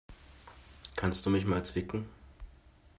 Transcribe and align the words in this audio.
Kannst 0.95 1.27
du 1.27 1.29
mich 1.29 1.45
mal 1.45 1.63
zwicken? 1.63 2.07